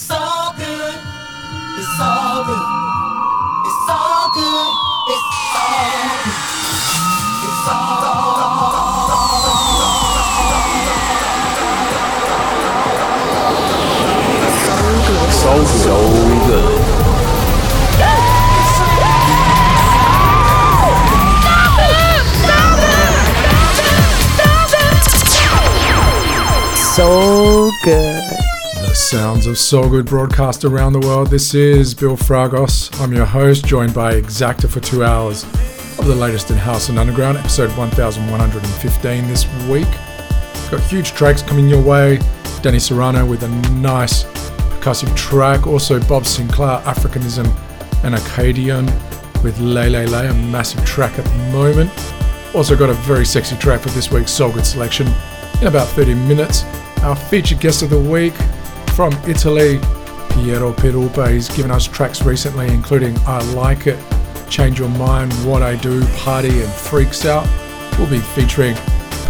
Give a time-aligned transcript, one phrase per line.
[0.00, 0.98] It's all good.
[1.78, 2.99] It's all good.
[29.10, 31.30] Sounds of Soul Good broadcast around the world.
[31.30, 32.96] This is Bill Fragos.
[33.00, 35.42] I'm your host, joined by Exacta for two hours
[35.98, 39.90] of the latest in House and Underground, episode 1115 this week.
[40.70, 42.20] Got huge tracks coming your way.
[42.62, 45.66] Danny Serrano with a nice percussive track.
[45.66, 47.52] Also, Bob Sinclar, Africanism
[48.04, 48.86] and Acadian
[49.42, 51.90] with Lele Lay, a massive track at the moment.
[52.54, 55.08] Also, got a very sexy track for this week's Soul Good selection
[55.60, 56.62] in about 30 minutes.
[57.02, 58.34] Our featured guest of the week
[59.00, 59.78] from Italy,
[60.28, 61.32] Piero Pirupa.
[61.32, 63.98] He's given us tracks recently, including I Like It,
[64.50, 67.48] Change Your Mind, What I Do, Party, and Freaks Out.
[67.98, 68.74] We'll be featuring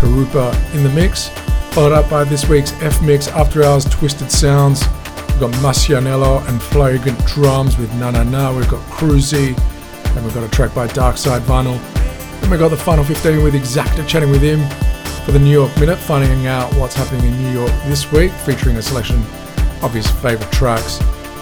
[0.00, 1.28] Pirupa in the mix.
[1.70, 4.80] Followed up by this week's F Mix After Hours Twisted Sounds.
[5.28, 8.52] We've got Marcianello and Flagrant Drums with Na Na Na.
[8.52, 9.56] We've got Cruzy,
[10.16, 11.78] and we've got a track by Darkside Vinyl.
[12.40, 14.68] Then we've got the final 15 with Exacta chatting with him
[15.24, 18.74] for the New York Minute, finding out what's happening in New York this week, featuring
[18.74, 19.24] a selection
[19.82, 20.98] of his favourite tracks.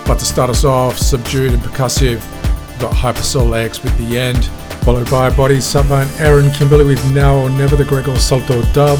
[0.06, 2.20] But to start us off, subdued and percussive,
[2.68, 4.44] we've got Hypersoul X with The End,
[4.84, 8.98] followed by Body Samba and Aaron Kimberly with Now or Never the Gregor Salto dub,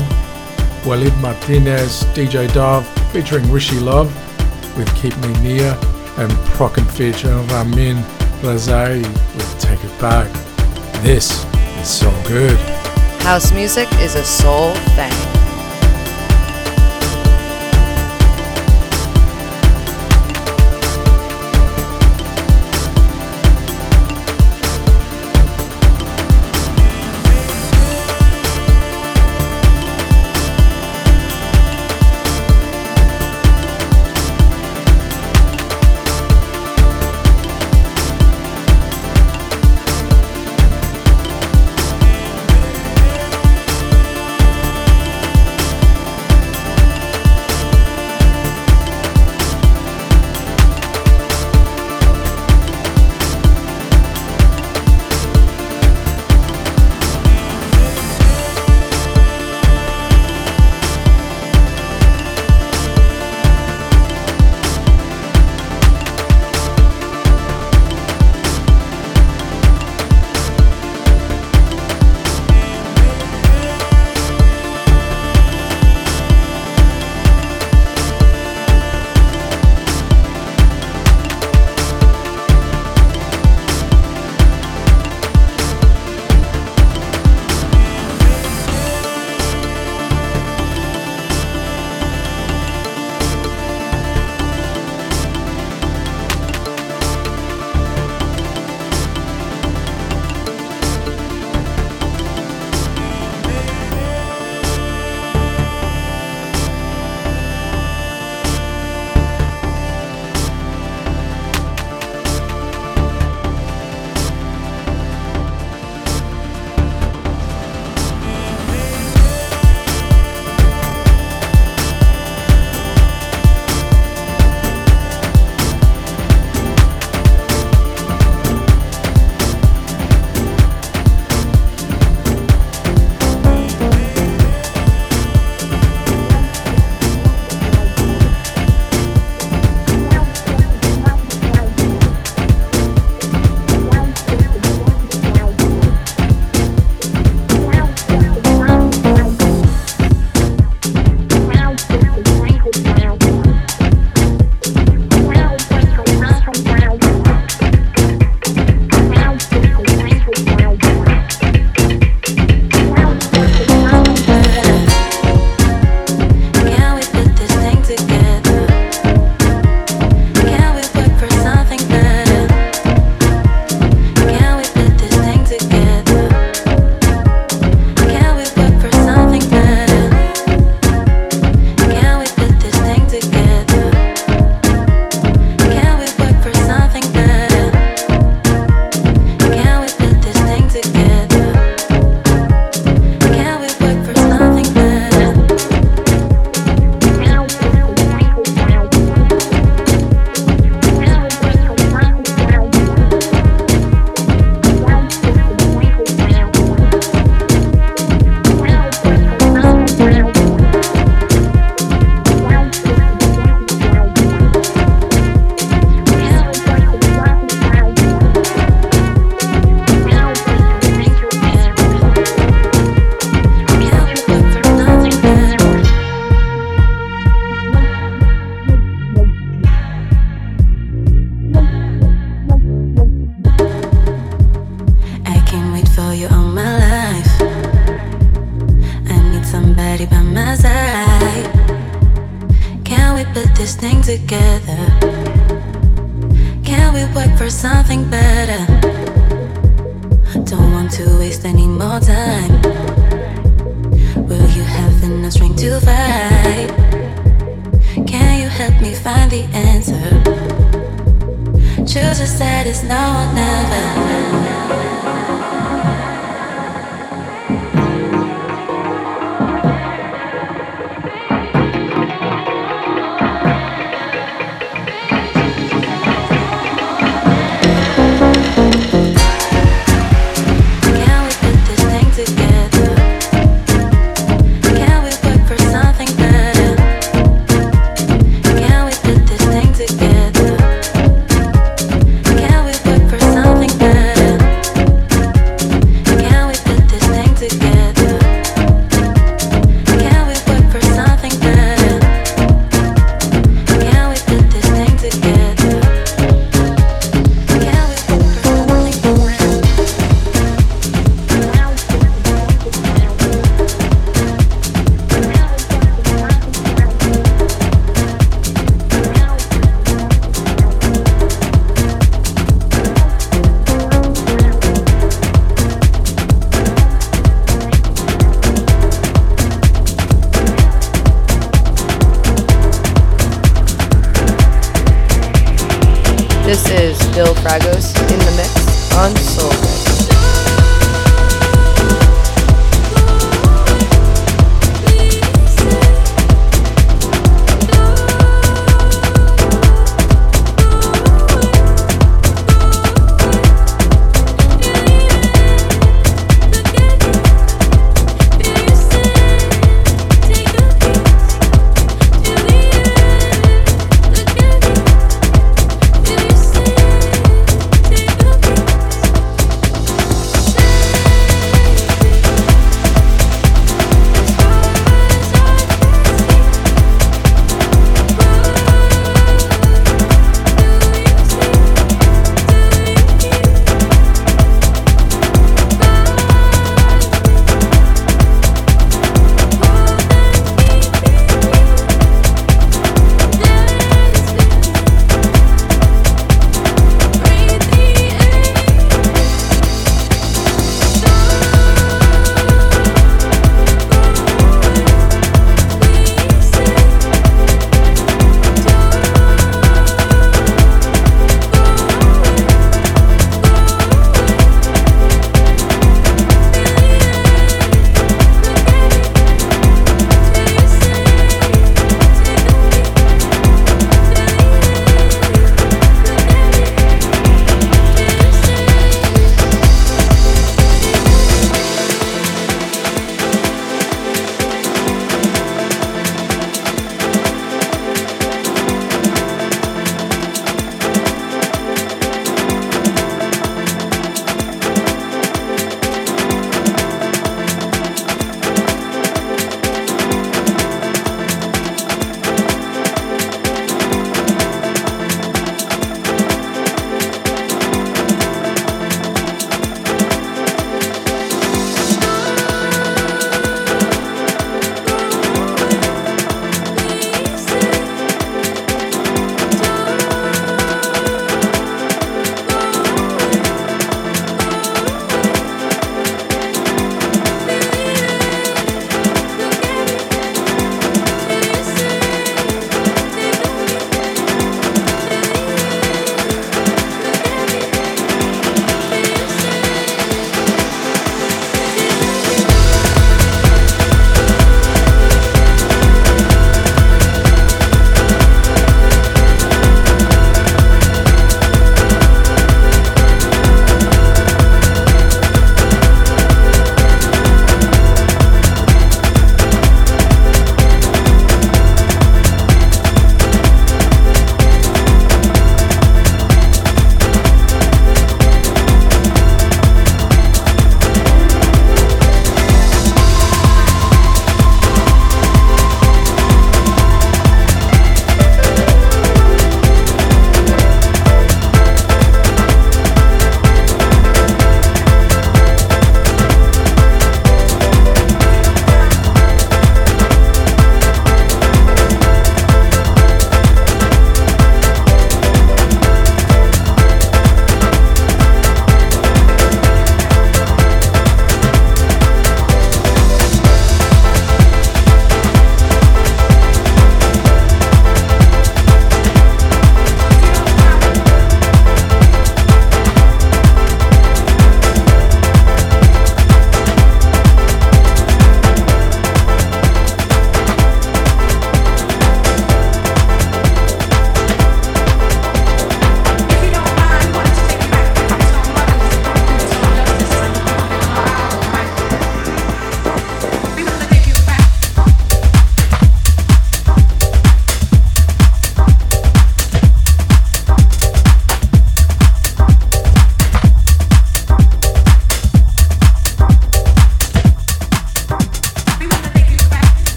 [0.86, 4.12] Walid Martinez, DJ Dove, featuring Rishi Love
[4.77, 5.78] with Keep Me Near,
[6.19, 7.97] and Proc and feature Ramin
[8.42, 9.02] Razai
[9.34, 10.30] with Take It Back.
[11.02, 11.45] This
[11.80, 12.58] is so good.
[13.23, 15.38] House music is a soul thing.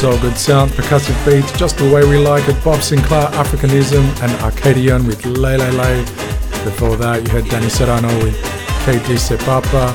[0.00, 2.56] So good sound, percussive beats, just the way we like it.
[2.64, 6.00] Bob Sinclar, Africanism, and Arcadian with Lele Lay.
[6.64, 8.34] Before that, you heard Danny Serrano with
[8.86, 9.94] KD Sepapa.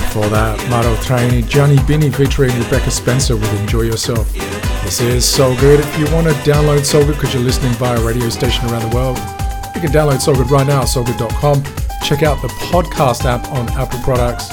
[0.00, 4.32] Before that, Maro Traini, Johnny Binny featuring Rebecca Spencer with Enjoy Yourself.
[4.82, 5.80] This is So Good.
[5.80, 8.88] If you want to download So Good because you're listening via a radio station around
[8.88, 9.18] the world,
[9.74, 11.62] you can download So Good right now, so sogood.com.
[12.02, 14.50] Check out the podcast app on Apple products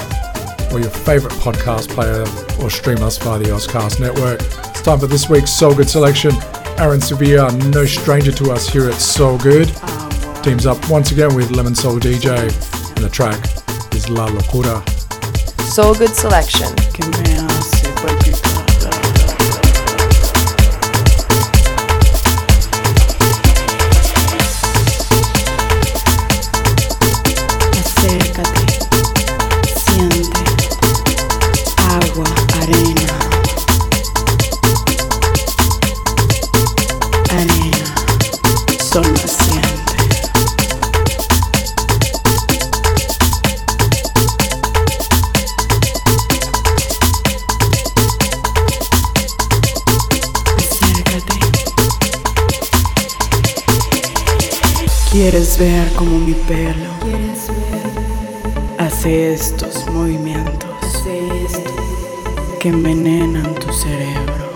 [0.70, 2.26] or your favorite podcast player
[2.62, 4.65] or stream us via the Ozcast network.
[4.86, 6.30] It's time for this week's Soul Good selection.
[6.78, 9.66] Aaron Sevilla, no stranger to us here at Soul Good,
[10.44, 13.44] teams up once again with Lemon Soul DJ, and the track
[13.96, 14.88] is La Locura.
[15.62, 16.68] Soul Good selection.
[55.18, 56.90] ¿Quieres ver como mi pelo
[58.76, 60.68] hace estos movimientos
[62.60, 64.52] que envenenan tu cerebro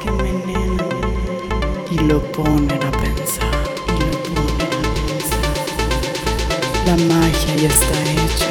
[1.90, 3.50] y lo ponen a pensar?
[6.84, 8.50] La magia ya está hecha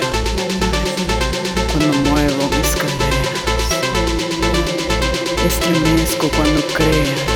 [1.71, 3.69] cuando muevo mis caderas.
[5.45, 7.28] Estremezco cuando creas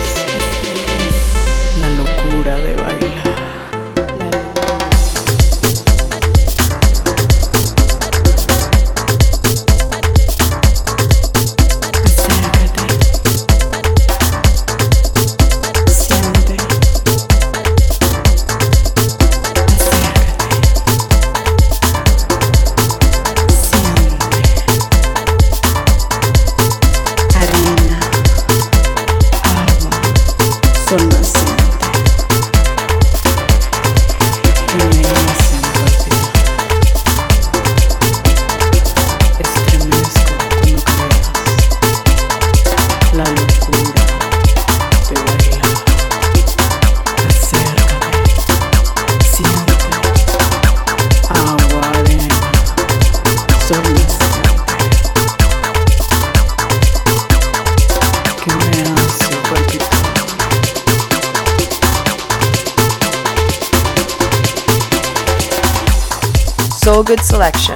[66.94, 67.76] Soul Good Selection.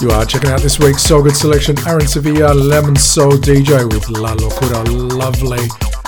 [0.00, 1.74] You are checking out this week's Soul Good selection.
[1.84, 4.86] Aaron Sevilla, Lemon Soul DJ with La Locura,
[5.18, 5.58] lovely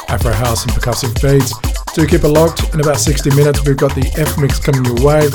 [0.08, 1.52] Afro House and percussive beats.
[1.94, 2.74] Do keep it locked.
[2.74, 5.30] In about 60 minutes, we've got the F mix coming your way.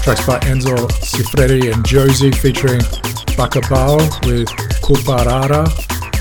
[0.00, 2.80] Tracks by Enzo Cifreri and Josie featuring
[3.36, 4.48] Bacabao with
[4.80, 5.68] Kuparara.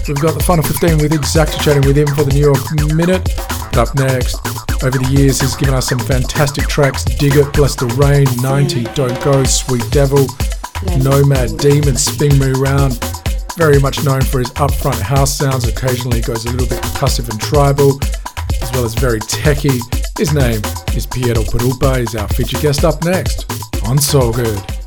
[0.10, 3.24] We've got the Final 15 with Exacta chatting with him for the New York Minute.
[3.72, 4.53] But up next,
[4.84, 8.84] over the years, he's given us some fantastic tracks Dig It, Bless the Rain, 90,
[8.96, 10.28] Don't Go, Sweet Devil,
[11.00, 13.00] Nomad, Demon, Spin Me Round.
[13.56, 17.39] Very much known for his upfront house sounds, occasionally goes a little bit percussive and
[17.39, 18.00] tribal,
[18.62, 19.80] as well as very techy.
[20.17, 20.62] His name
[20.96, 23.46] is Piero Pirupa, he's our featured guest up next
[23.86, 24.83] on Soul Good.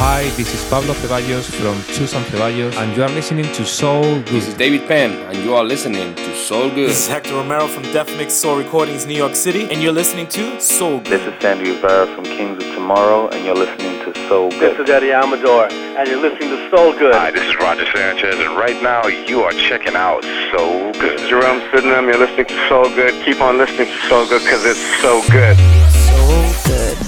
[0.00, 4.26] Hi, this is Pablo Ceballos from Susan Ceballos, and you are listening to Soul Good.
[4.26, 6.90] This is David Penn, and you are listening to Soul Good.
[6.90, 10.28] This is Hector Romero from Def Mix Soul Recordings, New York City, and you're listening
[10.28, 11.18] to Soul Good.
[11.18, 14.78] This is Sandy Rivera from Kings of Tomorrow, and you're listening to Soul Good.
[14.78, 17.16] This is Eddie Amador, and you're listening to Soul Good.
[17.16, 21.18] Hi, this is Roger Sanchez, and right now you are checking out Soul Good.
[21.18, 22.04] This is Jerome Sydenham.
[22.06, 23.14] You're listening to Soul Good.
[23.24, 25.58] Keep on listening to Soul Good because it's so good.
[25.90, 27.07] Soul Good.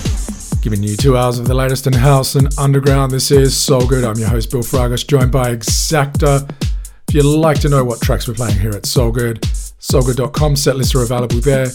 [0.62, 3.10] Giving you two hours of the latest in house and underground.
[3.10, 4.04] This is Soul Good.
[4.04, 6.50] I'm your host, Bill Fragas, joined by Exacta.
[7.08, 10.76] If you'd like to know what tracks we're playing here at Soul Good, soulgood.com, set
[10.76, 11.68] lists are available there.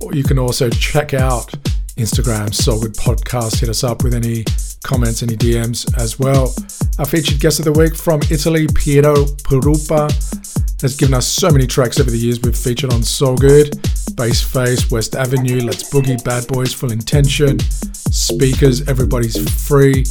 [0.00, 1.50] Or you can also check out
[1.96, 3.58] Instagram, Soul Good Podcast.
[3.58, 4.44] Hit us up with any
[4.84, 6.54] comments, any DMs as well.
[7.00, 11.66] Our featured guest of the week from Italy, Piero Pirupa, has given us so many
[11.66, 13.74] tracks over the years we've featured on Soul Good.
[14.16, 20.04] Bass Face, West Avenue, Let's Boogie, Bad Boys, Full Intention, Speakers, Everybody's Free,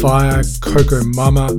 [0.00, 1.50] Fire, Coco Mama.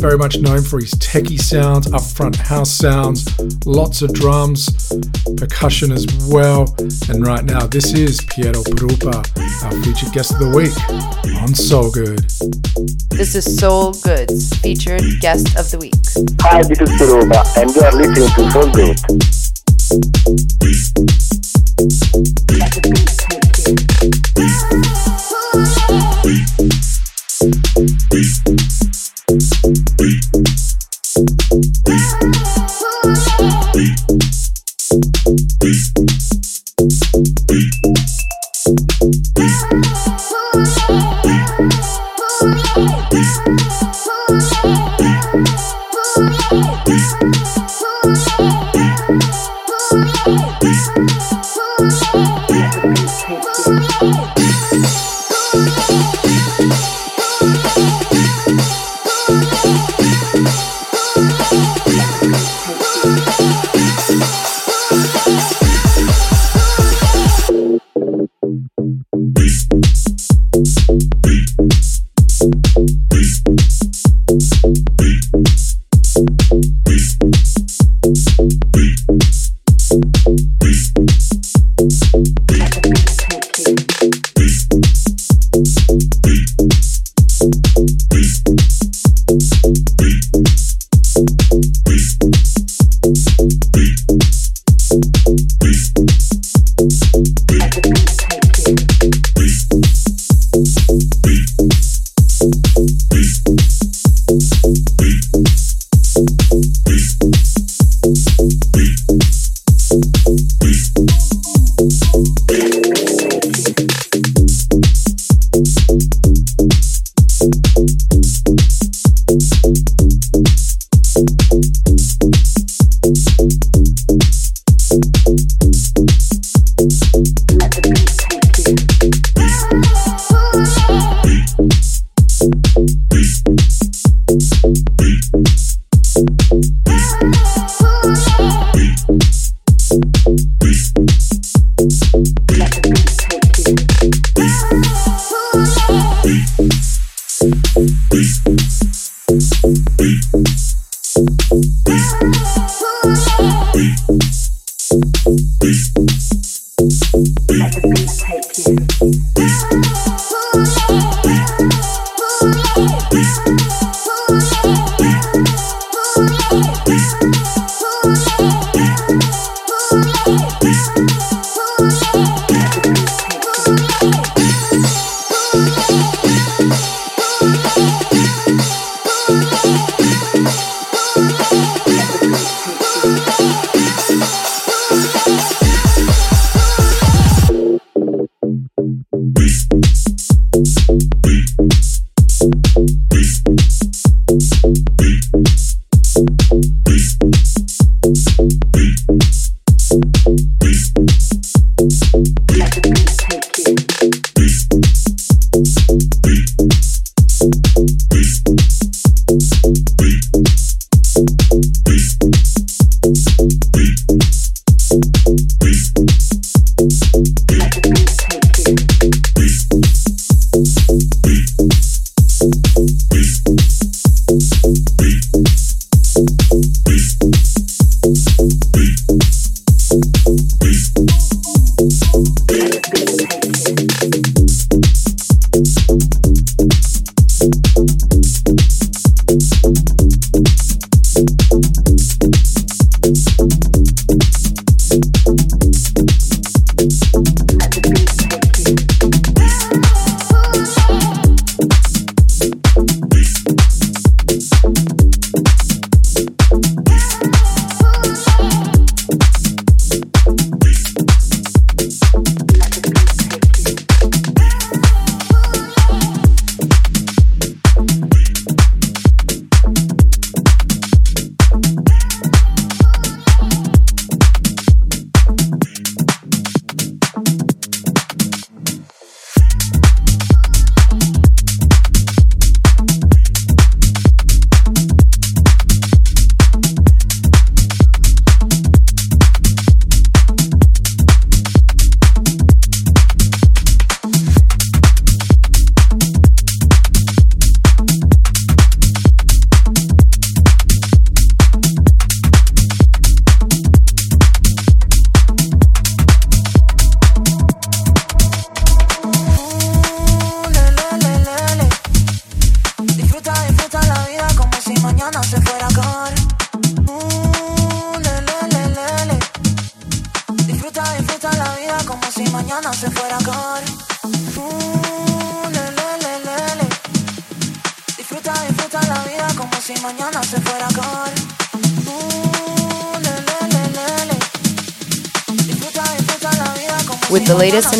[0.00, 3.24] Very much known for his techie sounds, upfront house sounds,
[3.66, 4.92] lots of drums,
[5.36, 6.74] percussion as well.
[7.08, 9.24] And right now, this is Piero Pirupa,
[9.64, 10.74] our featured guest of the week
[11.40, 12.18] on Soul Good.
[13.10, 15.94] This is Soul Good's featured guest of the week.
[16.42, 18.98] Hi, this is Pirupa, and you are listening to Soul Good.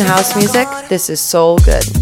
[0.05, 1.98] House music, this is Soul Good.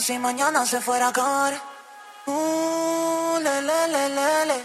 [0.00, 1.54] Si mañana se fuera a acabar.
[2.26, 4.64] Uh, le.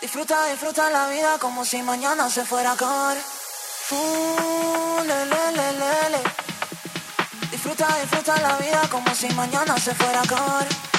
[0.00, 3.16] Disfruta, disfruta la vida como si mañana se fuera a acabar.
[3.90, 5.22] Uh, le.
[7.50, 10.91] Disfruta, disfruta la vida como si mañana se fuera a acabar.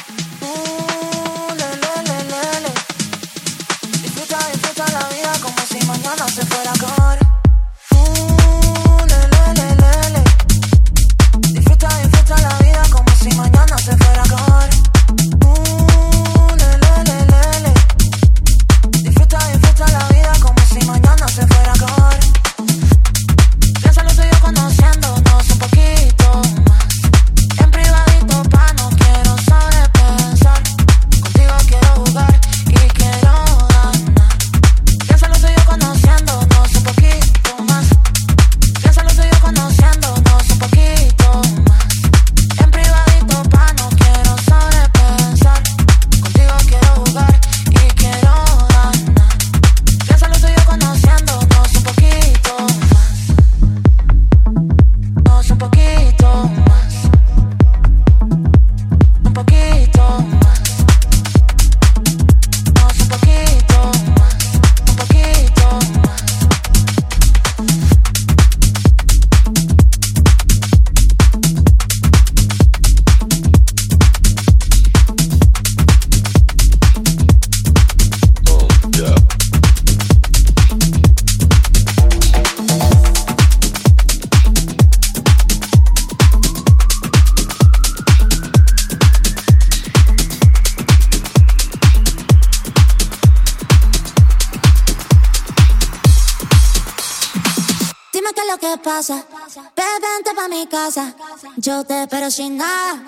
[101.64, 103.02] Yo te espero sin nada.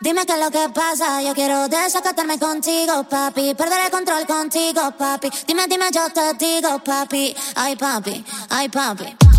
[0.00, 1.20] Dime qué es lo que pasa.
[1.20, 3.54] Yo quiero desacatarme contigo, papi.
[3.54, 5.28] Perder el control contigo, papi.
[5.46, 7.36] Dime, dime, yo te digo, papi.
[7.54, 9.31] Ay, papi, ay, papi.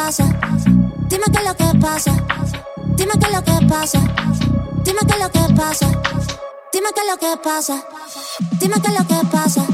[0.00, 2.12] Dime qué es lo que pasa.
[2.96, 4.00] Dime qué es lo que pasa.
[4.82, 5.86] Dime qué es lo que pasa.
[6.72, 7.84] Dime qué es lo que pasa.
[8.58, 9.66] Dime qué es lo que pasa.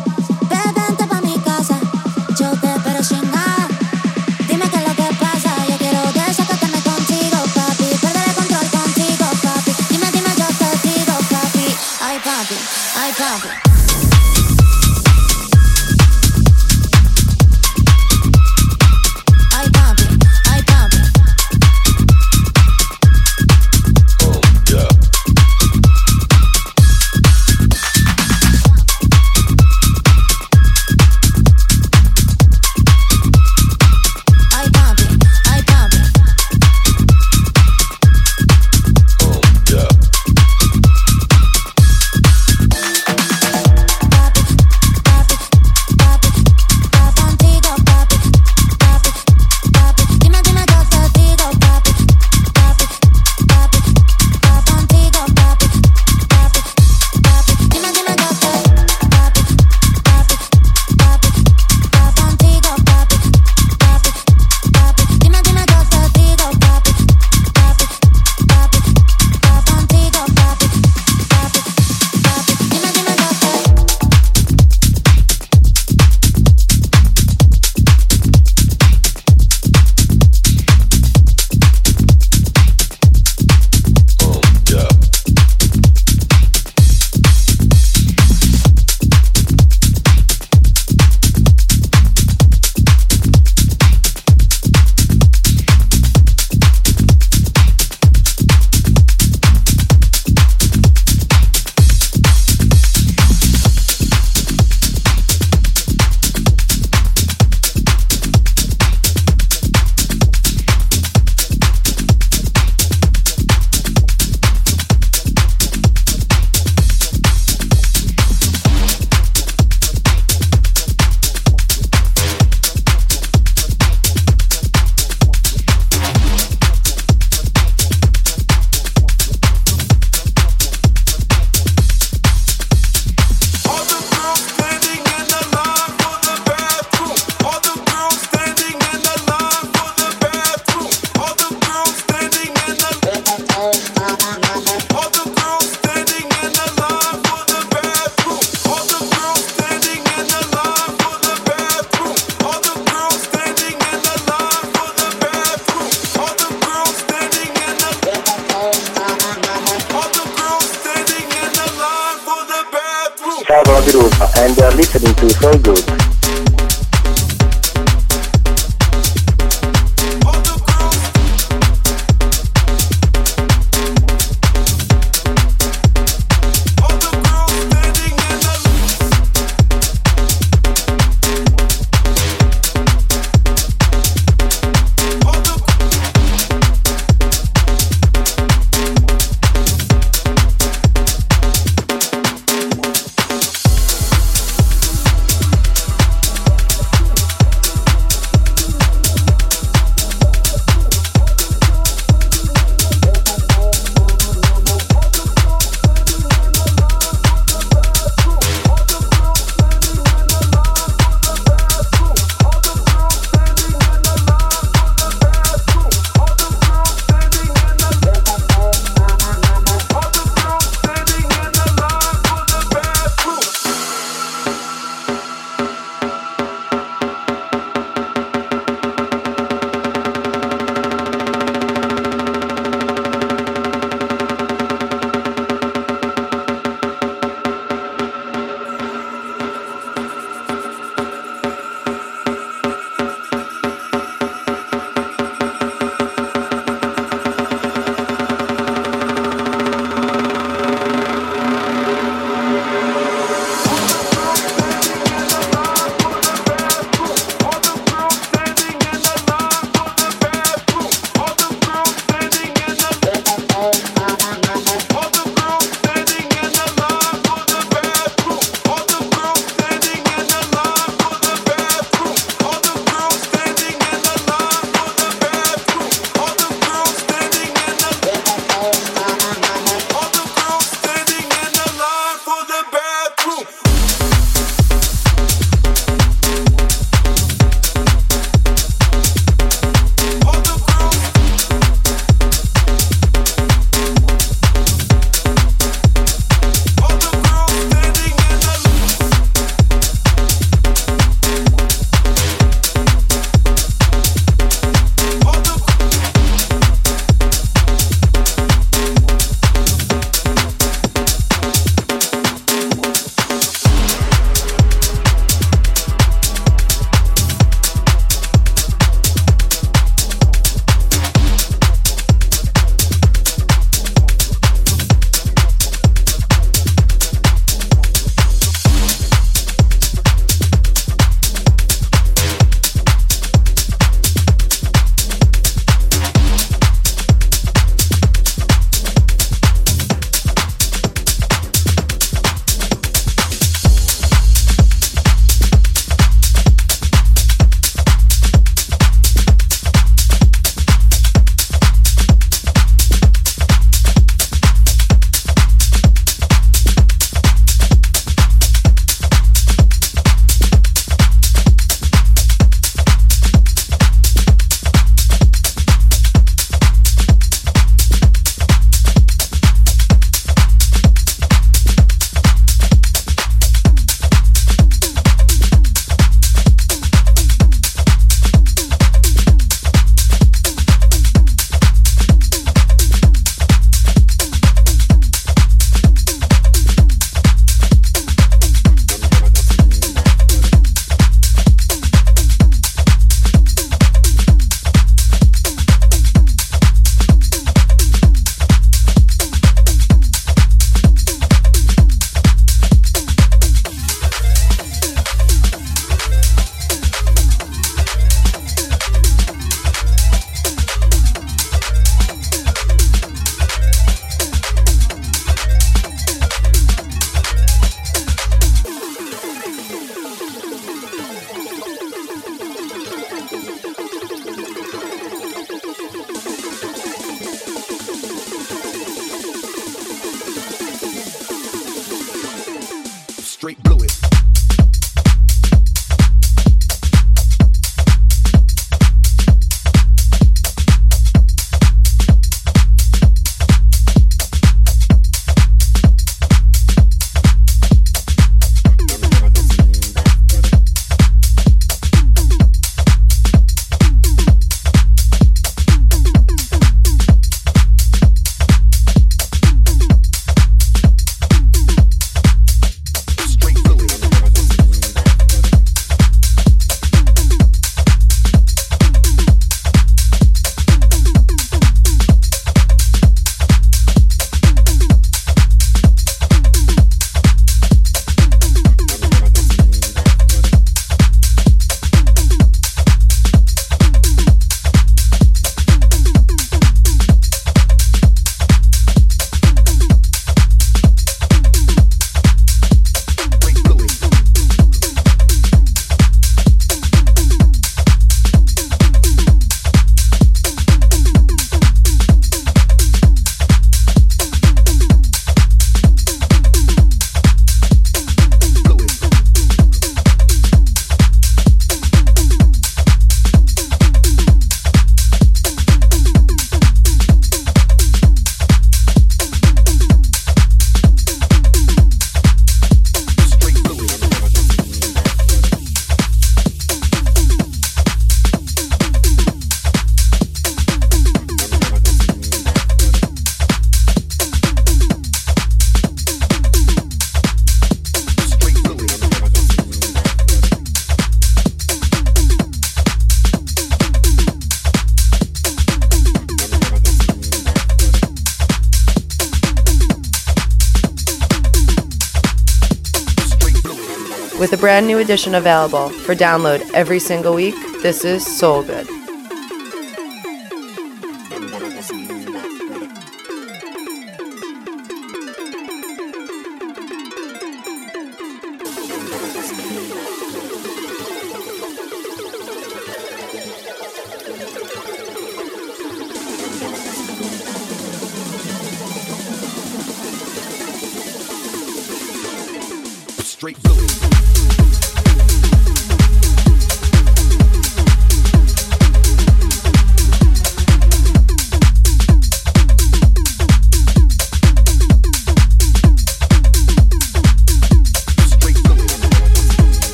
[554.76, 558.95] Brand new edition available for download every single week, this is Soul Good.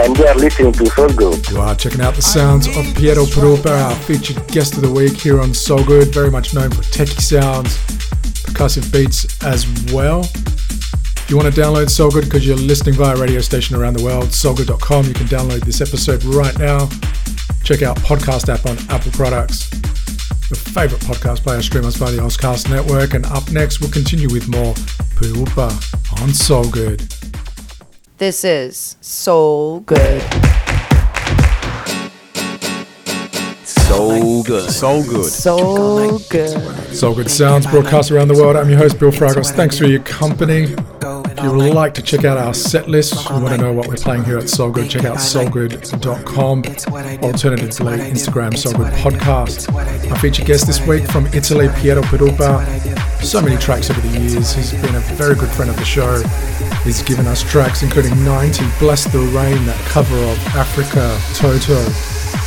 [0.00, 1.48] And you are listening to Soul Good.
[1.50, 5.16] You are checking out the sounds of Piero Pirupa, our featured guest of the week
[5.20, 7.76] here on Soul Good, very much known for techie sounds,
[8.46, 10.20] percussive beats as well.
[10.20, 14.02] If you want to download Soul Good because you're listening via radio station around the
[14.02, 16.88] world, soulgood.com, you can download this episode right now.
[17.62, 19.70] Check out podcast app on Apple products.
[20.50, 23.14] Your favorite podcast player, stream us via the Ozcast network.
[23.14, 24.74] And up next, we'll continue with more
[25.14, 27.11] Pirupa on Soul Good.
[28.22, 30.22] This is Soul Good.
[33.64, 34.70] So good.
[34.70, 35.24] So good.
[35.24, 36.94] So good.
[36.94, 38.54] Soul Good Sounds broadcast around the world.
[38.54, 39.50] I'm your host, Bill Fragos.
[39.50, 40.72] Thanks for your company.
[41.02, 43.88] If you would like to check out our set list, you want to know what
[43.88, 46.62] we're playing here at So Good, check out soulgood.com.
[47.24, 49.74] Alternatively, Instagram So Good Podcast.
[50.12, 53.11] Our featured guest this week from Italy, Piero Pirupa.
[53.22, 54.52] So many tracks over the years.
[54.52, 56.22] He's been a very good friend of the show.
[56.84, 61.82] He's given us tracks including 90, Bless the Rain, that cover of Africa, Toto,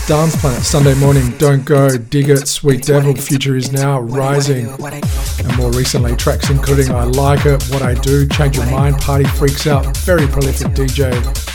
[0.07, 5.57] Dance Planet, Sunday Morning, Don't Go, Dig It, Sweet Devil, Future Is Now, Rising, and
[5.57, 9.65] more recently tracks including I Like It, What I Do, Change Your Mind, Party Freaks
[9.65, 11.11] Out, very prolific DJ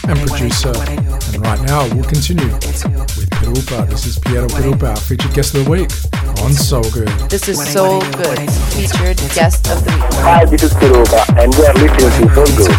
[0.09, 0.73] and producer.
[1.33, 3.89] And right now we'll continue with Pirupa.
[3.89, 5.91] This is Piero Pirupa, our featured guest of the week
[6.43, 7.09] on So Good.
[7.31, 10.23] This is So Good, featured guest of the week.
[10.23, 12.77] Hi, this is Pirupa, and we are listening to Soul Good.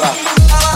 [0.00, 0.73] rock.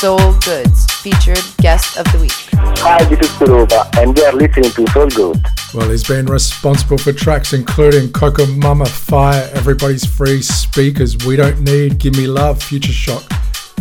[0.00, 2.32] Guest of the week.
[2.54, 5.44] Hi, this is Pirupa, and you are listening to Soul Good.
[5.74, 11.60] Well, he's been responsible for tracks including Coco Mama Fire, Everybody's Free, Speakers, We Don't
[11.60, 13.24] Need, Give Me Love, Future Shock.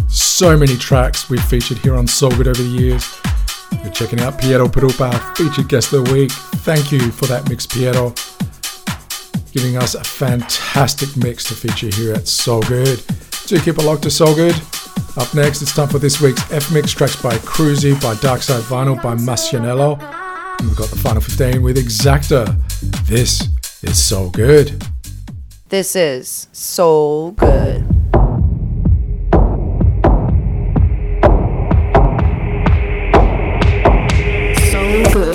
[0.10, 3.18] So many tracks we've featured here on Soul Good over the years.
[3.82, 6.32] You're checking out Piero Pirupa, featured guest of the week.
[6.32, 8.14] Thank you for that mix, Piero.
[9.54, 13.02] Giving us a fantastic mix to feature here at Soul Good.
[13.46, 14.62] Do keep a lock to Soul Good.
[15.18, 19.02] Up next, it's time for this week's F Mix tracks by Cruzy, by Darkside Vinyl,
[19.02, 20.00] by Masianello.
[20.60, 22.56] And we've got the final 15 with Exacta.
[23.06, 23.50] This
[23.84, 24.84] is So Good.
[25.70, 28.09] This is So Good.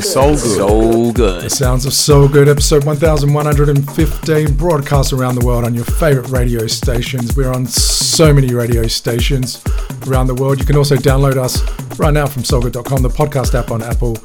[0.04, 0.38] So good.
[0.38, 1.42] So good.
[1.44, 6.66] The sounds of So Good, episode 1115, broadcast around the world on your favorite radio
[6.66, 7.34] stations.
[7.34, 9.64] We're on so many radio stations
[10.06, 10.60] around the world.
[10.60, 11.58] You can also download us
[11.98, 14.18] right now from soulgood.com, the podcast app on Apple,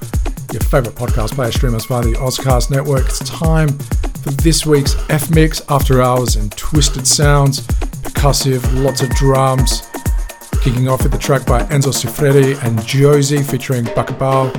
[0.51, 3.05] your favorite podcast player, stream us via the Ozcast network.
[3.05, 9.09] It's time for this week's F Mix After Hours and Twisted Sounds, percussive, lots of
[9.11, 9.87] drums.
[10.61, 14.53] Kicking off with the track by Enzo Siffredi and Josie featuring Bacabal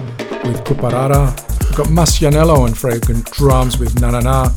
[0.44, 1.34] with Cuparara.
[1.66, 4.48] We've got Masianello and fragrant drums with Na Na Na,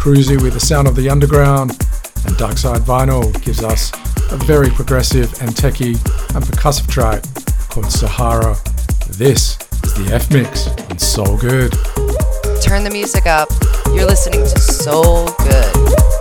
[0.00, 3.92] Cruzy with the sound of the underground, and Darkside Vinyl gives us
[4.32, 5.96] a very progressive and techie
[6.34, 7.22] and percussive track
[7.68, 8.56] called Sahara.
[9.10, 11.72] This is the F Mix on Soul Good.
[12.62, 13.48] Turn the music up.
[13.86, 16.19] You're listening to Soul Good.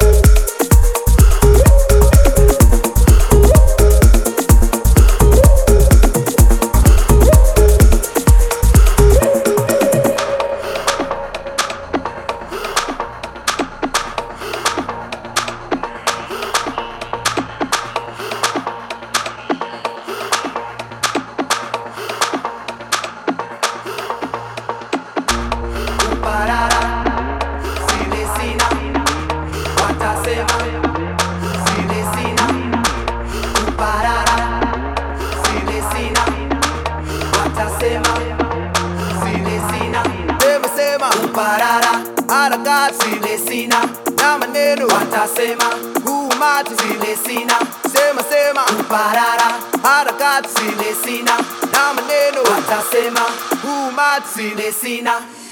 [54.19, 55.01] Patsy.
[55.01, 55.48] now.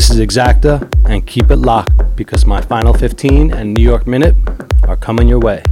[0.00, 4.34] This is Exacta, and keep it locked because my final 15 and New York Minute
[4.84, 5.62] are coming your way.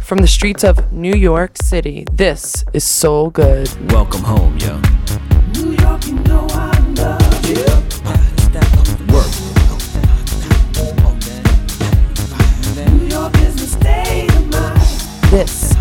[0.00, 3.92] From the streets of New York City, this is SoulGood.
[3.92, 4.91] Welcome home, yo.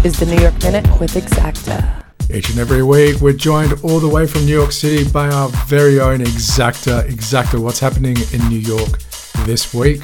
[0.04, 2.04] Is the New York Minute with Exacta.
[2.34, 5.50] Each and every week, we're joined all the way from New York City by our
[5.68, 7.08] very own Exacta.
[7.08, 9.00] Exacta, what's happening in New York
[9.46, 10.02] this week?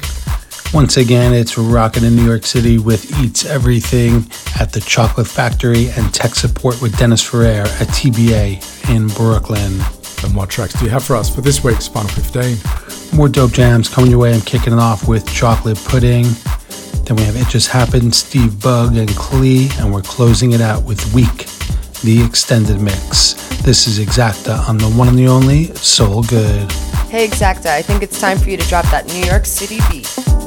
[0.72, 4.26] Once again, it's rocking in New York City with Eats Everything
[4.60, 9.80] at the Chocolate Factory and tech support with Dennis Ferrer at TBA in Brooklyn.
[10.22, 13.16] And what tracks do you have for us for this week's Final 15?
[13.16, 14.34] More dope jams coming your way.
[14.34, 16.26] I'm kicking it off with Chocolate Pudding.
[17.08, 20.84] Then we have It Just Happened, Steve Bug and Klee, and we're closing it out
[20.84, 21.46] with Week,
[22.02, 23.32] the extended mix.
[23.62, 26.70] This is Exacta on the one and the only Soul Good.
[27.08, 30.37] Hey, Exacta, I think it's time for you to drop that New York City beat.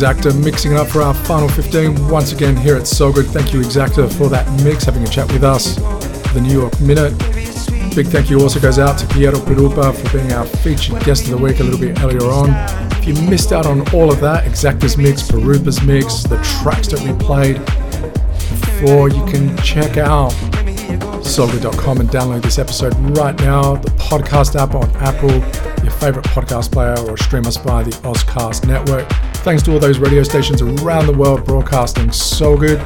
[0.00, 3.26] Exacta mixing it up for our final 15 once again here at SoulGood.
[3.26, 5.74] Thank you, Exacta, for that mix, having a chat with us.
[6.32, 7.10] The New York Minute.
[7.94, 11.32] Big thank you also goes out to Piero Pirupa for being our featured guest of
[11.32, 12.48] the week a little bit earlier on.
[12.92, 17.00] If you missed out on all of that, Exacta's mix, Pirupa's mix, the tracks that
[17.00, 17.58] we played
[18.80, 20.30] before, you can check out
[21.20, 23.76] soulgood.com and download this episode right now.
[23.76, 25.30] The podcast app on Apple,
[25.84, 29.06] your favorite podcast player, or stream us via the Ozcast network.
[29.42, 32.78] Thanks to all those radio stations around the world broadcasting SoulGood.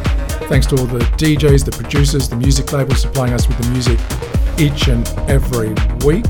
[0.48, 3.98] Thanks to all the DJs, the producers, the music labels supplying us with the music
[4.58, 5.70] each and every
[6.06, 6.26] week.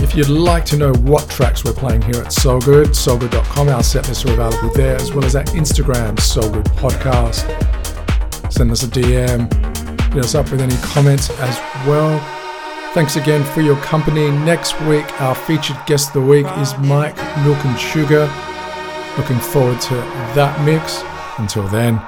[0.00, 4.06] If you'd like to know what tracks we're playing here at SoulGood, soulgood.com, our set
[4.06, 7.42] lists are available there, as well as our Instagram, SoulGood Podcast.
[8.52, 9.52] Send us a DM,
[10.14, 11.58] hit us up with any comments as
[11.88, 12.37] well.
[12.94, 14.30] Thanks again for your company.
[14.30, 18.24] Next week, our featured guest of the week is Mike Milk and Sugar.
[19.18, 19.94] Looking forward to
[20.34, 21.02] that mix.
[21.38, 22.00] Until then,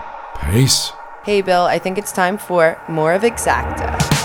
[0.50, 0.90] peace.
[1.24, 4.19] Hey, Bill, I think it's time for more of Exacta.